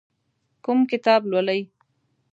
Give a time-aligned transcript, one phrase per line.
[0.63, 1.61] کوم کتاب لولئ؟